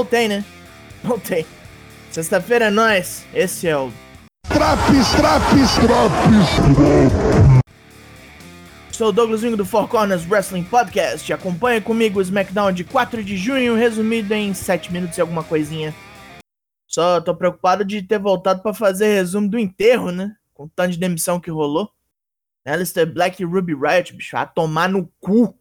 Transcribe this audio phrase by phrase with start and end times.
[0.00, 0.42] Voltei, né?
[1.04, 1.44] Voltei.
[2.10, 3.26] Sexta-feira é nóis.
[3.34, 3.92] Esse é o.
[4.48, 7.50] Traps, traps, traps.
[8.90, 11.30] Sou o Douglas Vingo do Four Corners Wrestling Podcast.
[11.30, 15.94] Acompanha comigo o SmackDown de 4 de junho, resumido em 7 minutos e alguma coisinha.
[16.86, 20.34] Só tô preocupado de ter voltado para fazer resumo do enterro, né?
[20.54, 21.90] Com o tanto de demissão que rolou.
[22.64, 25.54] Alistair Black e Ruby Riot, bicho, a tomar no cu.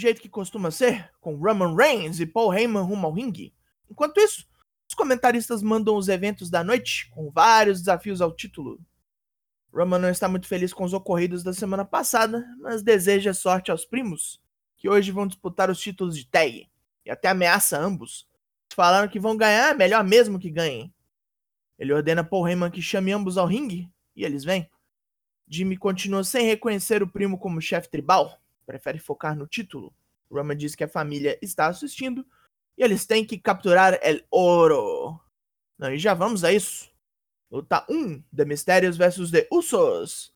[0.00, 3.54] Jeito que costuma ser, com Roman Reigns e Paul Heyman rumo ao ringue.
[3.88, 4.46] Enquanto isso,
[4.88, 8.80] os comentaristas mandam os eventos da noite, com vários desafios ao título.
[9.72, 13.84] Roman não está muito feliz com os ocorridos da semana passada, mas deseja sorte aos
[13.84, 14.40] primos,
[14.76, 16.68] que hoje vão disputar os títulos de tag,
[17.04, 18.26] e até ameaça ambos.
[18.74, 20.92] Falaram que vão ganhar, melhor mesmo que ganhem.
[21.78, 24.68] Ele ordena Paul Heyman que chame ambos ao ringue, e eles vêm.
[25.48, 29.94] Jimmy continua sem reconhecer o primo como chefe tribal, prefere focar no título.
[30.30, 32.26] Roman diz que a família está assistindo
[32.78, 35.20] e eles têm que capturar El Oro.
[35.80, 36.90] E já vamos a isso.
[37.50, 40.32] Luta 1: The Mysterios vs The Usos.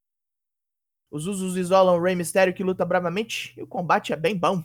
[1.11, 4.65] Os Usos isolam Rey Mysterio que luta bravamente e o combate é bem bom.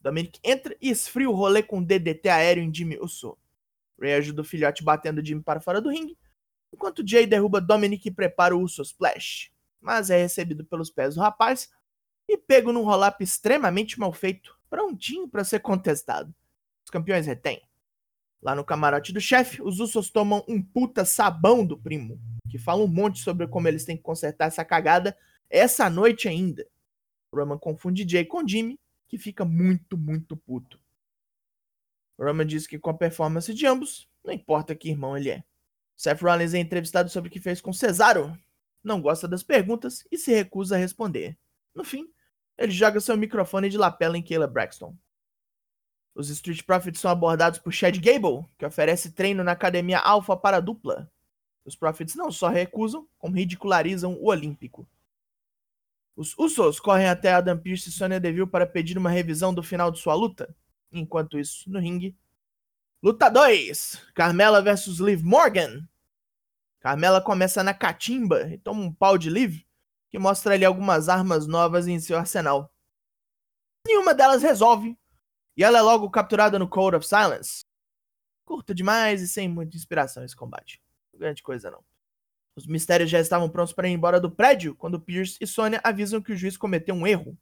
[0.00, 3.36] Dominic entra e esfria o rolê com DDT aéreo em Jimmy Uso.
[4.00, 6.16] Rey ajuda o filhote batendo Jimmy para fora do ringue,
[6.72, 11.20] enquanto Jay derruba Dominic e prepara o Uso Splash, mas é recebido pelos pés do
[11.20, 11.68] rapaz
[12.28, 16.34] e pego num roll-up extremamente mal feito, prontinho para ser contestado.
[16.84, 17.62] Os campeões retêm.
[18.40, 22.84] Lá no camarote do chefe, os Usos tomam um puta sabão do primo, que fala
[22.84, 25.16] um monte sobre como eles têm que consertar essa cagada
[25.50, 26.66] essa noite ainda.
[27.34, 30.78] Roman confunde Jay com Jimmy, que fica muito, muito puto.
[32.18, 35.44] Roman diz que com a performance de ambos, não importa que irmão ele é.
[35.96, 38.38] Seth Rollins é entrevistado sobre o que fez com Cesaro,
[38.82, 41.36] não gosta das perguntas e se recusa a responder.
[41.74, 42.08] No fim,
[42.58, 44.94] ele joga seu microfone de lapela em Kayla Braxton.
[46.14, 50.56] Os Street Profits são abordados por Chad Gable, que oferece treino na academia Alpha para
[50.56, 51.08] a dupla.
[51.64, 54.88] Os Profits não só recusam, como ridicularizam o Olímpico.
[56.16, 59.92] Os Usos correm até Adam Pearce e Sonya Deville para pedir uma revisão do final
[59.92, 60.52] de sua luta.
[60.90, 62.16] Enquanto isso, no ringue.
[63.00, 65.86] Luta 2: Carmela vs Liv Morgan.
[66.80, 69.62] Carmela começa na catimba e toma um pau de Liv,
[70.10, 72.72] que mostra ali algumas armas novas em seu arsenal.
[73.86, 74.98] Nenhuma delas resolve,
[75.56, 77.64] e ela é logo capturada no Code of Silence.
[78.44, 80.80] Curto demais e sem muita inspiração esse combate.
[81.14, 81.84] Grande coisa não.
[82.56, 86.20] Os mistérios já estavam prontos para ir embora do prédio quando Pierce e Sonya avisam
[86.20, 87.36] que o juiz cometeu um erro.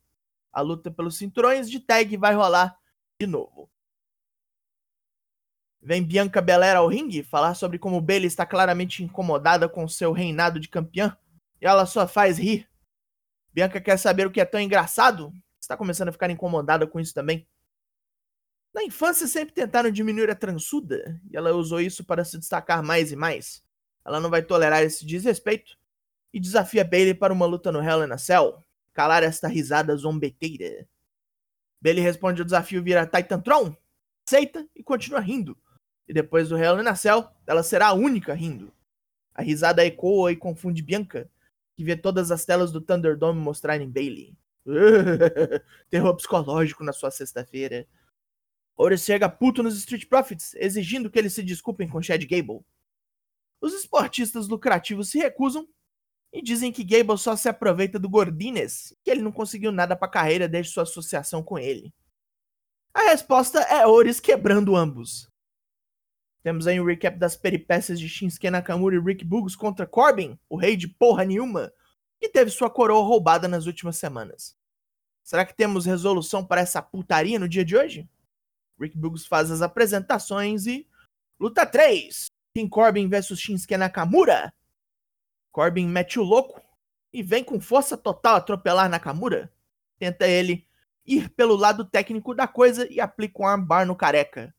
[0.52, 2.76] A luta pelos cinturões de tag vai rolar
[3.20, 3.70] de novo.
[5.80, 10.58] Vem Bianca Belair ao ringue falar sobre como Bayley está claramente incomodada com seu reinado
[10.58, 11.16] de campeã
[11.60, 12.68] e ela só faz rir.
[13.52, 15.32] Bianca quer saber o que é tão engraçado?
[15.60, 17.46] Está começando a ficar incomodada com isso também.
[18.74, 23.10] Na infância sempre tentaram diminuir a transuda, e ela usou isso para se destacar mais
[23.10, 23.62] e mais.
[24.04, 25.78] Ela não vai tolerar esse desrespeito
[26.32, 28.62] e desafia Bailey para uma luta no Hell in a Cell,
[28.92, 30.86] calar esta risada zombeteira.
[31.80, 33.74] Bailey responde ao desafio vira Titan Tron,
[34.28, 35.56] aceita e continua rindo.
[36.06, 38.70] E depois do Hell in a Cell, ela será a única rindo.
[39.34, 41.30] A risada ecoa e confunde Bianca,
[41.76, 44.36] que vê todas as telas do Thunderdome mostrarem Bailey.
[45.90, 47.86] Terror psicológico na sua sexta-feira.
[48.76, 52.64] Ores chega puto nos Street Profits, exigindo que eles se desculpem com Chad Gable.
[53.60, 55.68] Os esportistas lucrativos se recusam
[56.32, 60.08] e dizem que Gable só se aproveita do Gordines, que ele não conseguiu nada pra
[60.08, 61.92] carreira desde sua associação com ele.
[62.92, 65.28] A resposta é Ores quebrando ambos.
[66.46, 70.56] Temos aí um recap das peripécias de Shinsuke Nakamura e Rick Boogs contra Corbin, o
[70.56, 71.72] rei de porra nenhuma,
[72.20, 74.56] que teve sua coroa roubada nas últimas semanas.
[75.24, 78.08] Será que temos resolução para essa putaria no dia de hoje?
[78.80, 80.88] Rick Boogs faz as apresentações e.
[81.36, 84.54] Luta 3: King Corbin vs Shinsuke Nakamura.
[85.50, 86.62] Corbin mete o louco
[87.12, 89.52] e vem com força total atropelar Nakamura.
[89.98, 90.64] Tenta ele
[91.04, 94.54] ir pelo lado técnico da coisa e aplica um armbar no careca.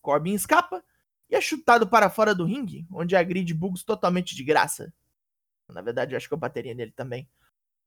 [0.00, 0.80] Corbin escapa
[1.30, 4.92] e é chutado para fora do ringue, onde agride Bugs totalmente de graça.
[5.68, 7.28] Na verdade, eu acho que eu bateria nele também.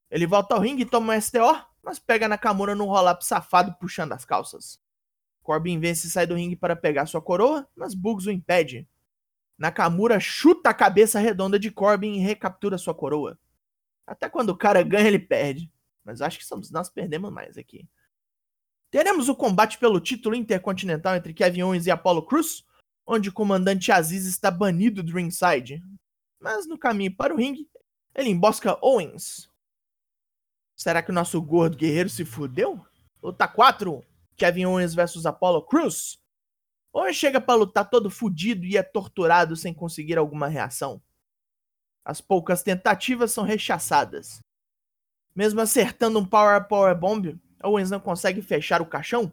[0.10, 4.12] Ele volta ao ringue e toma um STO, mas pega Nakamura num roll-up safado puxando
[4.12, 4.80] as calças.
[5.42, 8.88] Corbin vence e sai do ringue para pegar sua coroa, mas Bugs o impede.
[9.58, 13.40] Nakamura chuta a cabeça redonda de Corbin e recaptura sua coroa.
[14.06, 15.72] Até quando o cara ganha, ele perde.
[16.04, 17.88] Mas acho que somos nós perdemos mais aqui.
[18.90, 22.66] Teremos o combate pelo título intercontinental entre Kevin Owens e Apollo Cruz,
[23.06, 25.84] onde o comandante Aziz está banido do ringside.
[26.40, 27.70] mas no caminho para o ringue,
[28.16, 29.50] ele embosca Owens.
[30.76, 32.84] Será que o nosso gordo guerreiro se fudeu?
[33.22, 34.04] Luta 4,
[34.36, 36.20] Kevin Owens versus Apollo Cruz.
[36.92, 41.02] Owens chega para lutar todo fudido e é torturado sem conseguir alguma reação.
[42.04, 44.40] As poucas tentativas são rechaçadas.
[45.36, 49.32] Mesmo acertando um Power Power Bomb, Owens não consegue fechar o caixão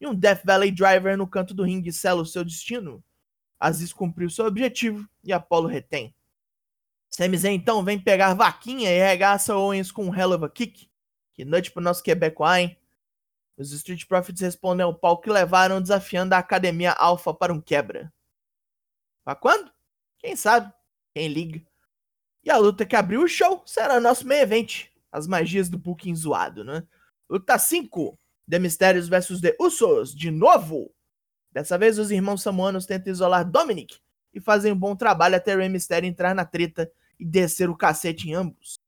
[0.00, 3.02] e um Death Valley Driver no canto do ringue sela o seu destino.
[3.58, 6.14] Aziz cumpriu seu objetivo e Apollo retém.
[7.08, 10.90] Sami então vem pegar vaquinha e arregaça Owens com um Hell of a Kick.
[11.32, 12.78] Que noite pro nosso Quebecois, hein?
[13.56, 18.12] Os Street Profits respondem ao pau que levaram desafiando a Academia Alpha para um quebra.
[19.24, 19.72] Pra quando?
[20.18, 20.72] Quem sabe?
[21.14, 21.62] Quem liga?
[22.44, 24.86] E a luta que abriu o show será nosso meio evento.
[25.10, 26.86] As magias do booking zoado, né?
[27.28, 28.18] Luta 5.
[28.48, 30.92] The Mysterios vs The Usos, de novo.
[31.52, 33.98] Dessa vez os irmãos samoanos tentam isolar Dominic
[34.32, 38.28] e fazem um bom trabalho até Rey Mysterio entrar na treta e descer o cacete
[38.28, 38.78] em ambos.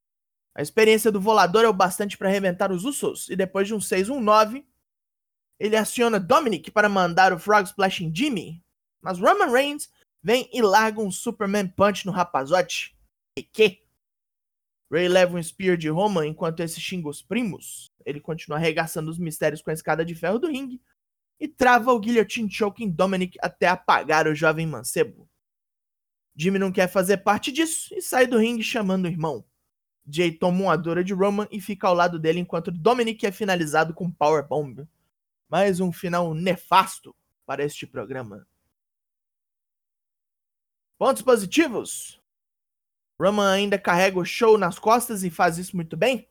[0.54, 3.78] A experiência do volador é o bastante para arrebentar os Usos, e depois de um
[3.78, 4.64] 6-1-9,
[5.58, 8.62] ele aciona Dominic para mandar o Frog Splash em Jimmy,
[9.00, 9.90] mas Roman Reigns
[10.22, 12.96] vem e larga um Superman Punch no rapazote.
[13.36, 13.82] E que?
[14.90, 17.90] Ray leva um Spear de Roman enquanto esse xinga os primos.
[18.08, 20.80] Ele continua arregaçando os mistérios com a escada de ferro do ringue
[21.38, 25.28] e trava o Guillotine Choke em Dominic até apagar o jovem mancebo.
[26.34, 29.44] Jimmy não quer fazer parte disso e sai do ringue chamando o irmão.
[30.08, 33.92] Jay toma uma dura de Roman e fica ao lado dele enquanto Dominic é finalizado
[33.92, 34.88] com Power Bomb.
[35.50, 37.14] Mais um final nefasto
[37.44, 38.46] para este programa.
[40.96, 42.18] Pontos positivos.
[43.20, 46.26] Roman ainda carrega o show nas costas e faz isso muito bem.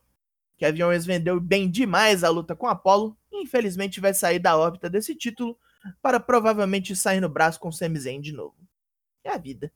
[0.58, 4.90] Kevin Owens vendeu bem demais a luta com Apollo e infelizmente vai sair da órbita
[4.90, 5.56] desse título
[6.02, 8.56] para provavelmente sair no braço com Sami Zayn de novo.
[9.22, 9.72] É a vida.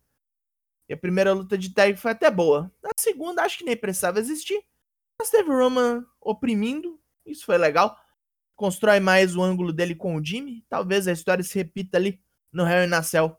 [0.88, 2.70] E a primeira luta de tag foi até boa.
[2.84, 4.62] A segunda acho que nem precisava existir.
[5.18, 7.00] Mas teve o Roman oprimindo.
[7.24, 7.96] Isso foi legal.
[8.56, 10.66] Constrói mais o ângulo dele com o Jimmy.
[10.68, 12.20] Talvez a história se repita ali
[12.52, 13.36] no Harry na Cell.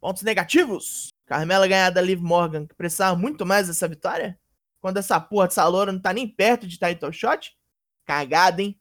[0.00, 1.10] Pontos negativos.
[1.26, 4.40] Carmela ganhar da Liv Morgan, que precisava muito mais dessa vitória.
[4.82, 7.56] Quando essa porra dessa loura não tá nem perto de title shot.
[8.04, 8.78] Cagada, hein?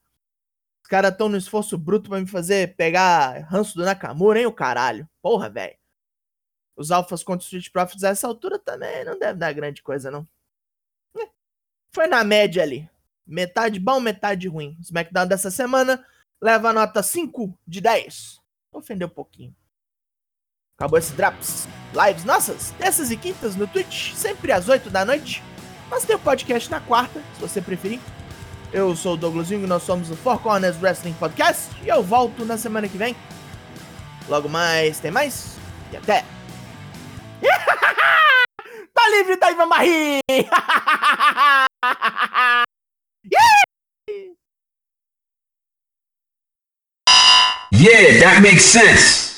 [0.84, 4.52] Os caras tão no esforço bruto pra me fazer pegar ranço do Nakamura, hein, o
[4.52, 5.08] caralho.
[5.22, 5.78] Porra, velho.
[6.76, 10.10] Os alfas contra os Street Profits a essa altura também não deve dar grande coisa,
[10.10, 10.28] não.
[11.20, 11.30] É.
[11.94, 12.90] Foi na média ali.
[13.28, 14.76] Metade bom, metade ruim.
[14.80, 16.04] O SmackDown dessa semana
[16.42, 18.42] leva a nota 5 de 10.
[18.74, 19.56] Ofendeu um pouquinho.
[20.76, 21.68] Acabou esse Drops.
[21.94, 25.44] Lives nossas, terças e quintas no Twitch, sempre às 8 da noite.
[25.92, 28.00] Mas tem o podcast na quarta, se você preferir.
[28.72, 32.46] Eu sou o Douglas Jung, nós somos o Four Corners Wrestling Podcast e eu volto
[32.46, 33.14] na semana que vem.
[34.30, 35.58] Logo mais, tem mais
[35.92, 36.24] e até!
[38.94, 40.22] tá livre da Ivan Marie!
[47.74, 49.31] yeah, that makes sense.